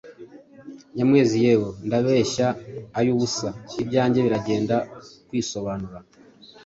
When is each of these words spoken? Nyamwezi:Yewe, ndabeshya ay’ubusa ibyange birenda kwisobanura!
Nyamwezi:Yewe, 0.95 1.69
ndabeshya 1.87 2.47
ay’ubusa 2.99 3.47
ibyange 3.81 4.19
birenda 4.25 4.75
kwisobanura! 5.27 5.97